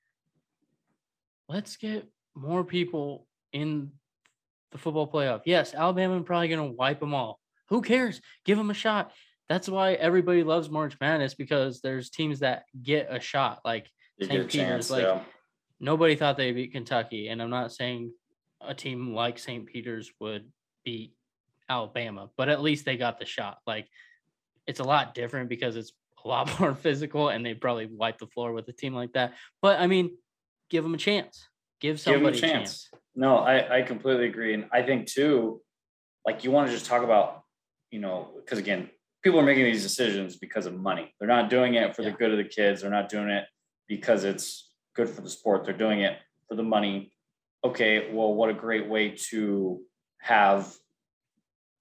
[1.49, 3.91] let's get more people in
[4.71, 5.41] the football playoff.
[5.45, 7.39] Yes, Alabama probably going to wipe them all.
[7.69, 8.21] Who cares?
[8.45, 9.11] Give them a shot.
[9.49, 13.59] That's why everybody loves March Madness because there's teams that get a shot.
[13.65, 14.31] Like St.
[14.31, 15.21] Peter's, chance, like yeah.
[15.79, 18.13] nobody thought they'd beat Kentucky, and I'm not saying
[18.61, 19.65] a team like St.
[19.65, 20.49] Peter's would
[20.85, 21.15] beat
[21.67, 23.57] Alabama, but at least they got the shot.
[23.67, 23.87] Like
[24.67, 25.91] it's a lot different because it's
[26.23, 29.33] a lot more physical, and they probably wipe the floor with a team like that.
[29.61, 30.17] But I mean,
[30.69, 31.47] give them a chance.
[31.79, 32.53] Give somebody give a, chance.
[32.53, 33.03] a chance.
[33.15, 34.53] No, I, I completely agree.
[34.53, 35.61] And I think too,
[36.25, 37.41] like you want to just talk about,
[37.89, 38.89] you know, because again,
[39.23, 41.13] people are making these decisions because of money.
[41.19, 42.11] They're not doing it for yeah.
[42.11, 42.81] the good of the kids.
[42.81, 43.45] They're not doing it
[43.87, 45.65] because it's good for the sport.
[45.65, 47.13] They're doing it for the money.
[47.63, 49.81] Okay, well, what a great way to
[50.19, 50.73] have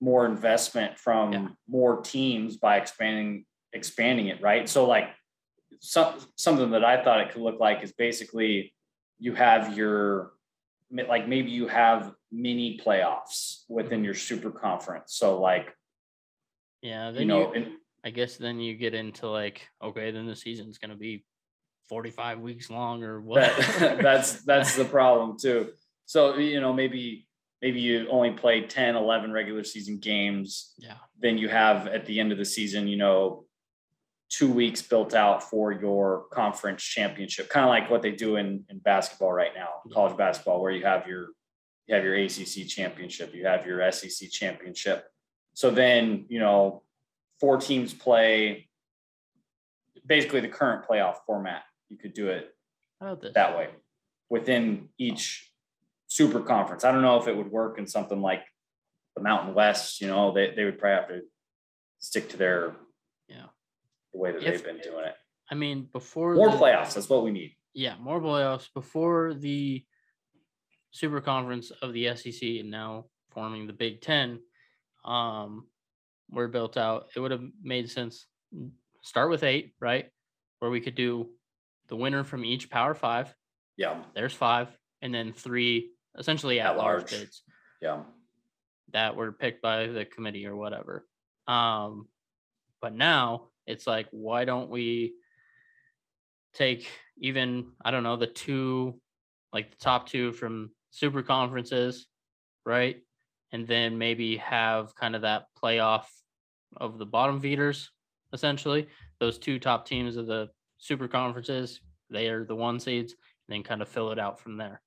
[0.00, 1.48] more investment from yeah.
[1.68, 4.68] more teams by expanding expanding it, right?
[4.68, 5.08] So like
[5.80, 8.74] some, something that I thought it could look like is basically
[9.18, 10.32] you have your
[10.92, 15.14] like maybe you have mini playoffs within your super conference.
[15.14, 15.74] So like
[16.82, 20.36] yeah, then you know, you, I guess then you get into like okay, then the
[20.36, 21.24] season's going to be
[21.88, 23.56] 45 weeks long or what.
[23.78, 25.72] That, that's that's the problem too.
[26.06, 27.28] So you know, maybe
[27.62, 30.72] maybe you only play 10, 11 regular season games.
[30.78, 30.94] Yeah.
[31.20, 33.44] Then you have at the end of the season, you know,
[34.30, 38.64] two weeks built out for your conference championship, kind of like what they do in,
[38.70, 41.28] in basketball right now, college basketball, where you have your
[41.86, 45.06] you have your ACC championship, you have your SEC championship.
[45.54, 46.84] So then, you know,
[47.40, 48.68] four teams play
[50.06, 51.62] basically the current playoff format.
[51.88, 52.54] You could do it
[53.00, 53.70] oh, that way
[54.28, 55.50] within each
[56.06, 56.84] super conference.
[56.84, 58.44] I don't know if it would work in something like
[59.16, 61.26] the Mountain West, you know, they, they would probably have to
[61.98, 62.76] stick to their
[64.12, 65.14] the way that if, they've been doing it.
[65.50, 67.54] I mean, before more the, playoffs, that's what we need.
[67.74, 69.84] Yeah, more playoffs before the
[70.92, 74.40] super conference of the SEC and now forming the Big Ten
[75.04, 75.66] um,
[76.30, 77.08] were built out.
[77.14, 78.26] It would have made sense.
[79.02, 80.06] Start with eight, right?
[80.58, 81.30] Where we could do
[81.88, 83.34] the winner from each Power Five.
[83.76, 84.02] Yeah.
[84.14, 84.68] There's five,
[85.00, 87.42] and then three essentially at, at large bids.
[87.80, 88.02] Yeah.
[88.92, 91.06] That were picked by the committee or whatever.
[91.46, 92.08] Um,
[92.80, 95.14] but now it's like why don't we
[96.54, 99.00] take even i don't know the two
[99.52, 102.06] like the top two from super conferences
[102.64, 102.96] right?
[103.52, 106.04] And then maybe have kind of that playoff
[106.76, 107.90] of the bottom feeders
[108.32, 108.86] essentially.
[109.18, 111.80] Those two top teams of the super conferences
[112.12, 114.80] they are the one seeds and then kind of fill it out from there.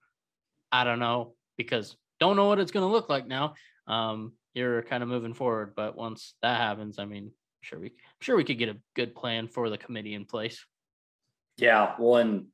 [0.72, 3.54] I don't know because don't know what it's going to look like now.
[3.88, 7.32] Um you're kind of moving forward but once that happens i mean
[7.63, 10.63] sure we I'm sure we could get a good plan for the committee in place.
[11.58, 12.47] Yeah, well, and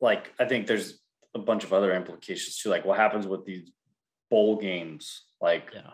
[0.00, 0.98] like I think there's
[1.34, 2.70] a bunch of other implications too.
[2.70, 3.70] Like what happens with these
[4.30, 5.92] bowl games, like yeah.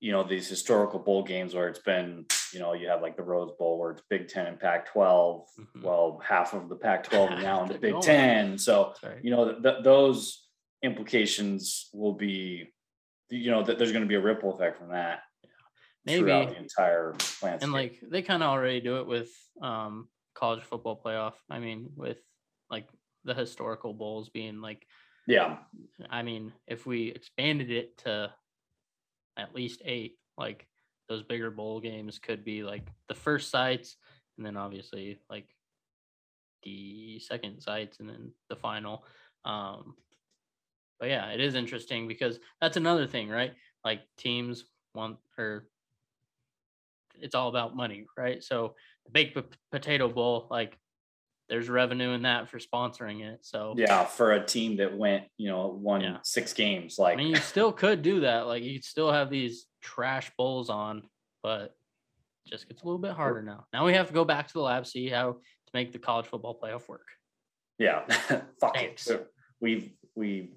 [0.00, 3.22] you know these historical bowl games where it's been you know you have like the
[3.22, 4.94] Rose Bowl where it's Big Ten and Pac-12.
[4.94, 5.82] Mm-hmm.
[5.82, 9.18] Well, half of the Pac-12 now in the Big Ten, so right.
[9.22, 10.46] you know th- th- those
[10.82, 12.72] implications will be
[13.30, 15.20] you know that there's going to be a ripple effect from that
[16.04, 17.12] maybe throughout the entire
[17.42, 17.62] landscape.
[17.62, 21.34] And like they kind of already do it with um, college football playoff.
[21.50, 22.18] I mean, with
[22.70, 22.88] like
[23.24, 24.86] the historical bowls being like,
[25.26, 25.58] yeah.
[26.10, 28.32] I mean, if we expanded it to
[29.36, 30.66] at least eight, like
[31.08, 33.96] those bigger bowl games could be like the first sites,
[34.36, 35.46] and then obviously like
[36.64, 39.04] the second sites, and then the final.
[39.44, 39.94] Um,
[40.98, 43.52] but yeah, it is interesting because that's another thing, right?
[43.84, 45.68] Like teams want or
[47.20, 48.42] it's all about money, right?
[48.42, 50.76] So the baked p- potato bowl, like
[51.48, 53.40] there's revenue in that for sponsoring it.
[53.42, 56.18] So yeah, for a team that went, you know, won yeah.
[56.22, 58.46] six games, like I mean, you still could do that.
[58.46, 61.02] Like you still have these trash bowls on,
[61.42, 61.74] but
[62.46, 63.66] just gets a little bit harder now.
[63.72, 65.38] Now we have to go back to the lab, see how to
[65.74, 67.06] make the college football playoff work.
[67.78, 68.04] Yeah,
[68.60, 69.06] fuck Thanks.
[69.08, 69.26] it.
[69.60, 70.54] We we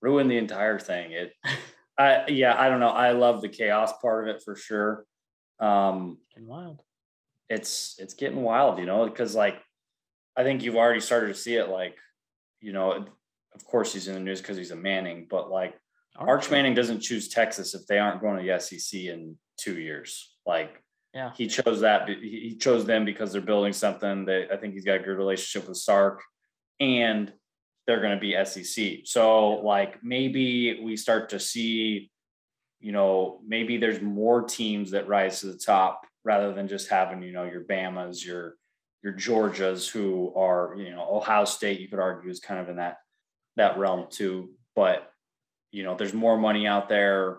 [0.00, 1.12] ruined the entire thing.
[1.12, 1.32] It,
[1.98, 2.88] I yeah, I don't know.
[2.88, 5.04] I love the chaos part of it for sure.
[5.62, 6.82] Um, getting wild.
[7.48, 9.56] It's it's getting wild, you know, because like
[10.36, 11.68] I think you've already started to see it.
[11.68, 11.96] Like,
[12.60, 13.06] you know,
[13.54, 15.74] of course he's in the news because he's a Manning, but like
[16.16, 20.34] Arch Manning doesn't choose Texas if they aren't going to the SEC in two years.
[20.46, 20.82] Like,
[21.14, 22.08] yeah, he chose that.
[22.08, 24.24] He chose them because they're building something.
[24.26, 26.22] That I think he's got a good relationship with Sark,
[26.80, 27.32] and
[27.86, 29.00] they're going to be SEC.
[29.04, 32.10] So like maybe we start to see,
[32.82, 37.22] you know, maybe there's more teams that rise to the top rather than just having,
[37.22, 38.56] you know, your Bamas, your
[39.02, 42.76] your Georgias who are, you know, Ohio State, you could argue is kind of in
[42.76, 42.98] that
[43.56, 44.50] that realm too.
[44.74, 45.10] But
[45.70, 47.38] you know, there's more money out there.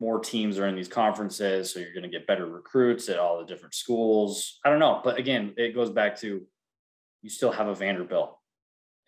[0.00, 3.38] More teams are in these conferences, so you're going to get better recruits at all
[3.38, 4.58] the different schools.
[4.64, 6.46] I don't know, but again, it goes back to
[7.22, 8.38] you still have a Vanderbilt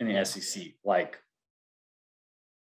[0.01, 0.65] in the SEC.
[0.85, 1.19] Like,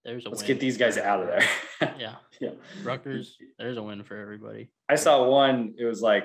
[0.09, 1.47] There's a let's get these guys out of there.
[1.99, 2.15] Yeah.
[2.41, 2.51] yeah.
[2.83, 4.71] Rutgers, there's a win for everybody.
[4.89, 5.75] I saw one.
[5.79, 6.25] It was like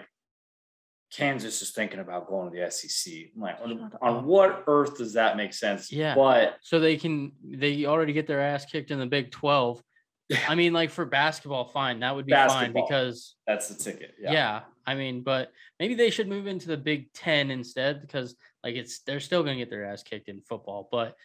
[1.11, 3.13] Kansas is thinking about going to the SEC.
[3.35, 5.91] I'm like, on, on what earth does that make sense?
[5.91, 6.15] Yeah.
[6.15, 9.83] but So they can they already get their ass kicked in the Big 12.
[10.47, 11.99] I mean, like for basketball, fine.
[11.99, 14.15] That would be fine because that's the ticket.
[14.17, 14.31] yeah.
[14.31, 14.61] Yeah.
[14.85, 18.99] I mean, but maybe they should move into the Big Ten instead because like it's
[18.99, 21.15] they're still gonna get their ass kicked in football, but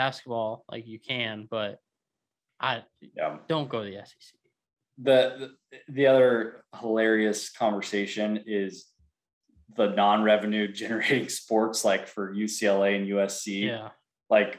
[0.00, 1.78] basketball, like you can, but
[2.58, 2.84] I
[3.14, 3.36] yeah.
[3.48, 4.34] don't go to the SEC.
[5.02, 8.86] The, the the other hilarious conversation is
[9.76, 13.66] the non-revenue generating sports, like for UCLA and USC.
[13.66, 13.90] Yeah.
[14.30, 14.58] like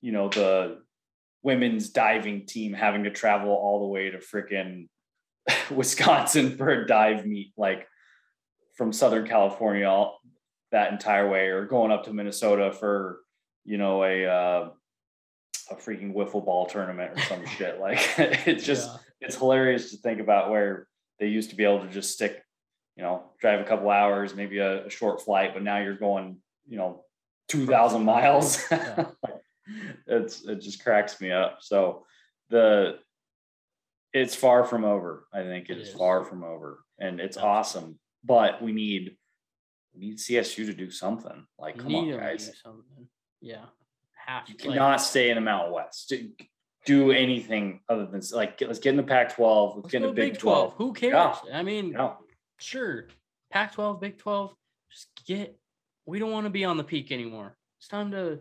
[0.00, 0.78] you know the
[1.44, 4.88] women's diving team having to travel all the way to frickin'
[5.70, 7.86] Wisconsin for a dive meet, like
[8.76, 10.18] from Southern California all
[10.72, 13.20] that entire way, or going up to Minnesota for
[13.64, 14.70] you know a uh,
[15.70, 17.80] a freaking wiffle ball tournament or some shit.
[17.80, 18.96] Like it's just Yeah.
[19.28, 22.42] it's hilarious to think about where they used to be able to just stick,
[22.96, 26.38] you know, drive a couple hours, maybe a, a short flight, but now you're going,
[26.68, 27.04] you know,
[27.48, 28.62] two thousand miles.
[28.70, 29.06] Yeah.
[30.08, 31.58] it's it just cracks me up.
[31.60, 32.04] So
[32.50, 32.98] the
[34.12, 35.26] it's far from over.
[35.32, 35.94] I think it It is, is.
[35.94, 37.58] far from over, and it's Absolutely.
[37.58, 37.98] awesome.
[38.24, 39.16] But we need
[39.94, 41.46] we need CSU to do something.
[41.58, 42.62] Like, You come on, need 'em to guys.
[43.42, 43.64] Yeah.
[44.26, 46.08] Half You cannot stay in the Mountain West.
[46.08, 46.30] Do,
[46.86, 49.74] do anything other than like get, let's get in the Pac-12.
[49.74, 50.74] Let's, let's get in the Big 12.
[50.74, 51.36] Who cares?
[51.46, 51.58] Yeah.
[51.58, 52.14] I mean, Yeah.
[52.58, 53.08] sure.
[53.50, 54.54] Pac 12, Big 12,
[54.90, 55.58] just get
[56.06, 57.56] we don't want to be on the peak anymore.
[57.78, 58.40] It's time to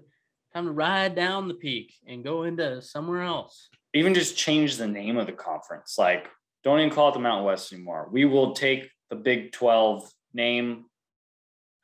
[0.54, 3.70] time to ride down the peak and go into somewhere else.
[3.94, 5.98] Even just change the name of the conference.
[5.98, 6.30] Like,
[6.64, 8.10] don't even call it the Mountain West anymore.
[8.12, 10.86] We will take the Big 12 name.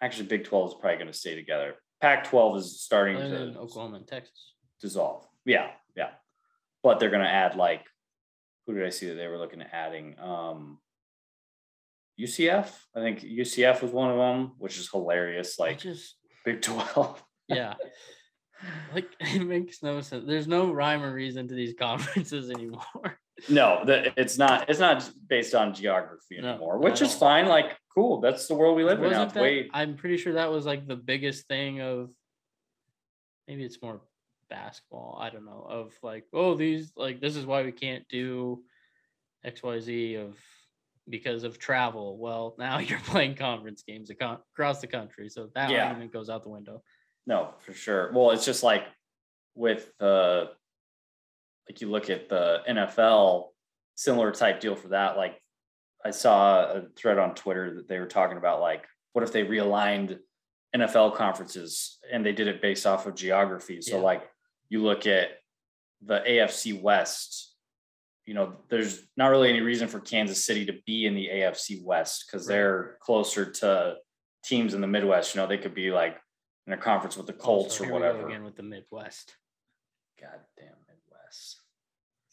[0.01, 1.75] Actually, Big 12 is probably going to stay together.
[2.01, 4.53] Pac-12 is starting to Oklahoma and Texas.
[4.81, 5.27] dissolve.
[5.45, 6.11] Yeah, yeah.
[6.83, 7.85] But they're going to add like,
[8.65, 10.15] who did I see that they were looking at adding?
[10.19, 10.79] Um,
[12.19, 12.69] UCF.
[12.95, 15.59] I think UCF was one of them, which is hilarious.
[15.59, 17.23] Like just Big 12.
[17.47, 17.75] yeah.
[18.93, 20.25] Like it makes no sense.
[20.25, 23.19] There's no rhyme or reason to these conferences anymore.
[23.49, 24.69] No, the, it's not.
[24.69, 27.47] It's not based on geography anymore, not which is fine.
[27.47, 28.19] Like, cool.
[28.19, 29.25] That's the world we live in now.
[29.25, 32.11] Wasn't that, I'm pretty sure that was like the biggest thing of
[33.47, 34.01] maybe it's more
[34.49, 35.17] basketball.
[35.21, 35.65] I don't know.
[35.69, 38.63] Of like, oh, these like this is why we can't do
[39.45, 40.37] XYZ of
[41.09, 42.17] because of travel.
[42.17, 45.29] Well, now you're playing conference games across the country.
[45.29, 45.87] So that Yeah.
[45.87, 46.81] argument goes out the window.
[47.25, 48.11] no for sure.
[48.13, 48.85] Well, it's just like
[49.55, 50.51] with the
[51.69, 53.49] like you look at the NFL,
[53.95, 55.17] similar type deal for that.
[55.17, 55.41] Like
[56.05, 59.43] I saw a thread on Twitter that they were talking about like, what if they
[59.43, 60.19] realigned
[60.75, 63.81] NFL conferences and they did it based off of geography?
[63.81, 64.03] So Yeah.
[64.03, 64.29] like
[64.69, 65.29] you look at
[66.01, 67.55] the AFC West,
[68.25, 71.81] you know, there's not really any reason for Kansas City to be in the AFC
[71.83, 72.55] West because Right.
[72.55, 73.97] they're closer to
[74.43, 75.33] teams in the Midwest.
[75.33, 76.17] You know, they could be like
[76.67, 78.27] in a conference with the Colts or here we go whatever.
[78.27, 79.35] again with the Midwest.
[80.21, 80.75] God damn.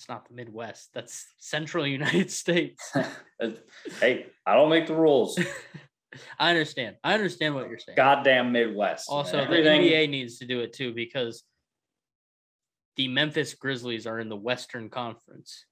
[0.04, 0.90] It's not the Midwest.
[0.92, 2.92] That's Central United States.
[4.02, 5.38] hey, I don't make the rules.
[6.38, 6.96] I understand.
[7.02, 7.96] I understand what you're saying.
[7.96, 9.08] Goddamn Midwest.
[9.10, 9.16] man.
[9.16, 11.42] Also, the Everything- NBA needs to do it too because
[12.96, 15.64] the Memphis Grizzlies are in the Western Conference.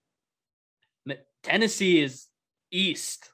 [1.42, 2.26] Tennessee is
[2.70, 3.30] East.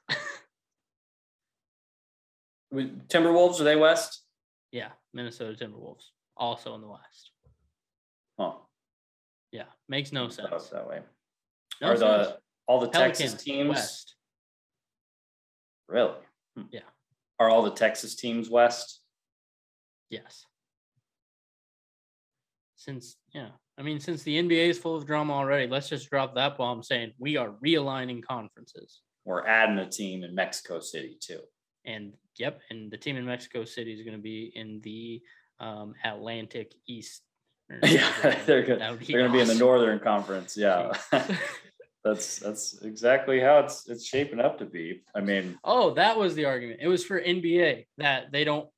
[2.73, 4.23] Timberwolves, are they West?
[4.73, 6.03] yeah, Minnesota Timberwolves
[6.35, 7.31] also in the West.
[8.37, 8.51] Huh.
[9.51, 10.67] Yeah, makes no sense.
[10.69, 10.99] that way.
[11.81, 12.37] No are the
[12.67, 14.15] all the Pelicans, Texas teams West.
[15.87, 16.13] really?
[16.55, 16.63] Hmm.
[16.71, 16.81] Yeah.
[17.39, 19.01] Are all the Texas teams West?
[20.09, 20.45] Yes.
[22.75, 26.35] Since yeah, I mean, since the NBA is full of drama already, let's just drop
[26.35, 29.01] that bomb saying we are realigning conferences.
[29.23, 31.39] We're adding a team in Mexico City too.
[31.85, 35.21] And yep, and the team in Mexico City is going to be in the
[35.59, 37.21] um, Atlantic East.
[37.83, 39.55] Yeah, they're gonna they're gonna be in the.
[39.55, 40.57] Northern Conference.
[40.57, 40.93] Yeah.
[42.03, 45.03] That's that's exactly how it's it's shaping up to be.
[45.13, 46.79] I mean, oh, that was the argument.
[46.81, 48.69] It was for NBA that they don't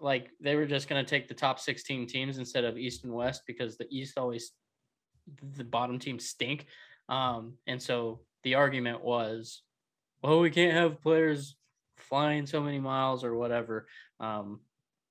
[0.00, 3.12] like they were just going to take the top 16 teams instead of East and
[3.14, 4.50] West because the East always
[5.56, 6.66] the bottom teams stink.
[7.08, 9.62] Um, and so the argument was,
[10.22, 11.56] well, we can't have players
[11.96, 13.86] flying so many miles or whatever.
[14.20, 14.60] Um,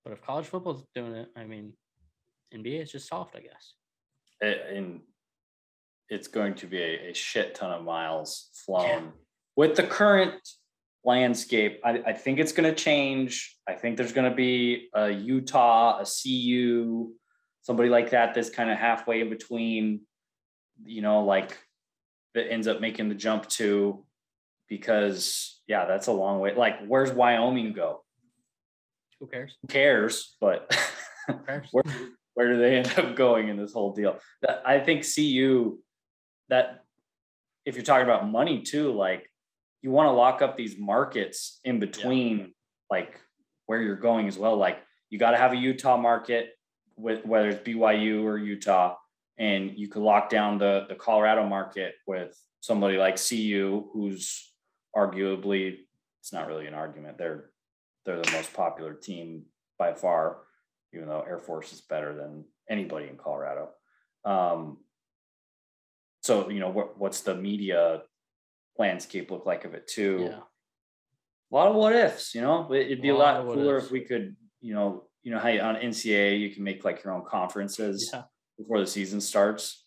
[0.03, 1.73] but if college football's doing it, I mean,
[2.53, 3.73] NBA is just soft, I guess.
[4.41, 5.01] And
[6.09, 9.01] it's going to be a, a shit ton of miles flown yeah.
[9.55, 10.35] with the current
[11.03, 11.79] landscape.
[11.83, 13.57] I, I think it's going to change.
[13.67, 17.11] I think there's going to be a Utah, a CU,
[17.61, 20.01] somebody like that that's kind of halfway in between,
[20.85, 21.57] you know, like
[22.33, 24.05] that ends up making the jump to
[24.67, 26.53] because yeah, that's a long way.
[26.55, 28.03] Like, where's Wyoming go?
[29.19, 29.55] Who cares?
[29.61, 30.35] Who cares?
[30.41, 30.75] But
[31.71, 31.83] where,
[32.33, 34.19] where do they end up going in this whole deal?
[34.65, 35.79] I think CU
[36.49, 36.83] that
[37.65, 39.29] if you're talking about money too, like
[39.81, 42.45] you want to lock up these markets in between, yeah.
[42.89, 43.19] like
[43.65, 44.57] where you're going as well.
[44.57, 44.79] Like
[45.09, 46.51] you got to have a Utah market
[46.95, 48.95] with whether it's BYU or Utah,
[49.37, 54.51] and you could lock down the the Colorado market with somebody like CU, who's
[54.95, 55.79] arguably
[56.19, 57.17] it's not really an argument.
[57.17, 57.49] They're
[58.05, 59.43] they're the most popular team
[59.77, 60.39] by far,
[60.93, 63.69] even though Air Force is better than anybody in Colorado.
[64.25, 64.77] Um,
[66.21, 68.03] so you know what, what's the media
[68.77, 70.27] landscape look like of it too?
[70.29, 70.39] Yeah.
[71.51, 72.71] A lot of what ifs, you know.
[72.73, 75.49] It'd be a lot, a lot cooler if we could, you know, you know how
[75.49, 78.23] you, on NCAA you can make like your own conferences yeah.
[78.57, 79.85] before the season starts.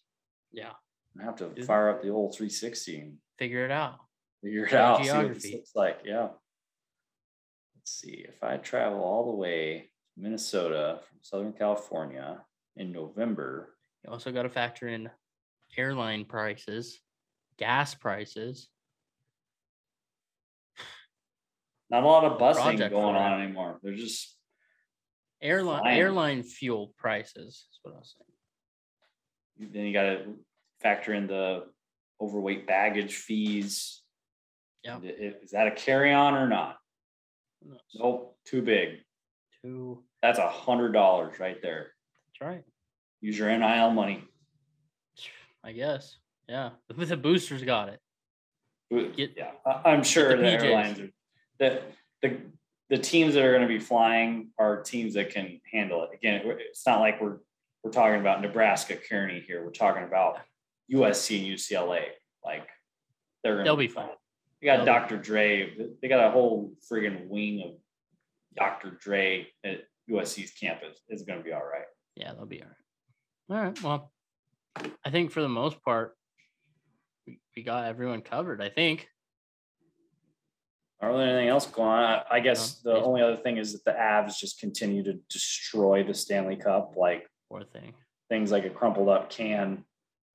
[0.52, 0.72] Yeah.
[1.20, 3.96] I have to fire up the old 360 and figure it out.
[4.44, 5.02] Figure it out.
[5.02, 5.40] Geography.
[5.40, 6.00] See what looks like.
[6.04, 6.28] Yeah.
[7.76, 8.24] Let's see.
[8.28, 12.38] If I travel all the way Minnesota from Southern California
[12.76, 13.74] in November.
[14.04, 15.10] You also got to factor in
[15.76, 16.98] airline prices,
[17.58, 18.68] gas prices.
[21.90, 23.78] Not a lot of busing going on anymore.
[23.82, 24.36] They're just
[25.40, 25.98] airline flying.
[25.98, 27.68] airline fuel prices.
[27.70, 29.70] is what I was saying.
[29.72, 30.34] Then you got to
[30.80, 31.64] factor in the
[32.20, 34.02] overweight baggage fees.
[34.82, 36.76] Yeah, is that a carry on or not?
[37.94, 39.00] Nope, too big.
[39.66, 39.98] Too.
[40.22, 41.90] That's a hundred dollars right there.
[42.26, 42.62] That's right.
[43.20, 44.22] Use your NIL money.
[45.64, 46.18] I guess.
[46.48, 48.00] Yeah, but the boosters got it.
[49.16, 49.50] Get, yeah,
[49.84, 51.10] I'm sure the, the airlines are
[51.58, 51.82] the
[52.22, 52.36] the
[52.90, 56.10] the teams that are going to be flying are teams that can handle it.
[56.14, 57.38] Again, it's not like we're
[57.82, 59.64] we're talking about Nebraska Kearney here.
[59.64, 60.38] We're talking about
[60.92, 62.04] USC and UCLA.
[62.44, 62.68] Like
[63.42, 64.10] they're they'll be fine.
[64.60, 65.16] They got they'll Dr.
[65.16, 65.90] Dre.
[66.00, 67.72] They got a whole friggin' wing of
[68.56, 68.98] Dr.
[69.00, 71.00] Dre at USC's campus.
[71.08, 71.86] is going to be all right.
[72.14, 73.56] Yeah, they'll be all right.
[73.58, 73.82] All right.
[73.82, 74.12] Well,
[75.04, 76.16] I think for the most part,
[77.26, 78.62] we, we got everyone covered.
[78.62, 79.08] I think.
[81.02, 82.20] Not there anything else going on.
[82.30, 86.02] I, guess no, the only other thing is that the Avs just continue to destroy
[86.02, 86.94] the Stanley Cup.
[86.96, 87.92] Like poor thing.
[88.28, 89.84] Things like a crumpled up can,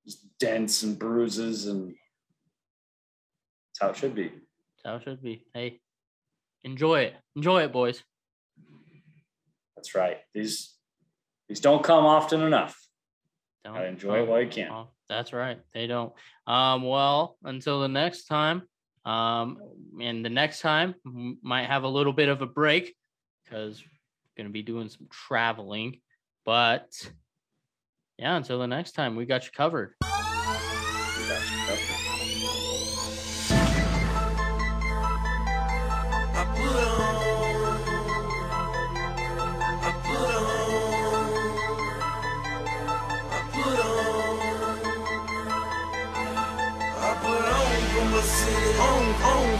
[0.06, 4.28] just dents and bruises, and that's how it should be.
[4.28, 5.44] That's how it should be.
[5.52, 5.80] Hey,
[6.64, 7.14] enjoy it.
[7.36, 8.02] Enjoy it, boys.
[9.82, 10.18] That's right.
[10.32, 10.76] These
[11.48, 12.80] these don't come often enough.
[13.64, 14.70] Don't I enjoy it while you can.
[14.70, 15.58] Oh, that's right.
[15.74, 16.12] They don't.
[16.46, 18.62] Um, well, until the next time.
[19.04, 19.58] Um,
[20.00, 20.94] and the next time
[21.42, 22.94] might have a little bit of a break
[23.42, 25.98] because we're gonna be doing some traveling.
[26.44, 26.92] But
[28.18, 29.94] yeah, until the next time, we got you covered.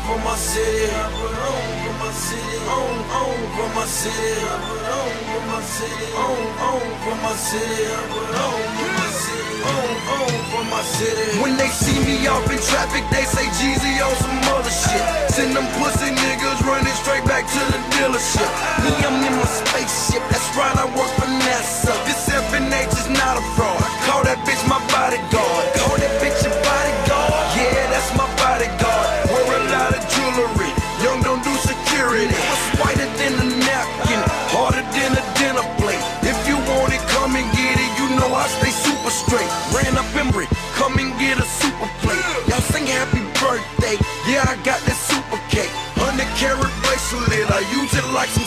[0.06, 0.90] For my city.
[0.90, 2.56] I put on for my city.
[2.66, 4.30] On, on for my city.
[4.42, 6.06] I put on for my city.
[6.18, 7.86] On, on for my city.
[7.86, 9.56] I put on for my city.
[9.62, 11.26] On, on for my city.
[11.42, 15.04] When they see me off in traffic, they say Jeezy on some other shit.
[15.30, 18.50] Send them pussy niggas running straight back to the dealership.
[18.82, 20.22] Me, I'm in my spaceship.
[20.30, 21.94] That's right, I work for NASA.
[22.06, 23.86] This FNH is not a fraud.
[24.10, 25.81] Call that bitch my bodyguard.
[48.12, 48.44] like some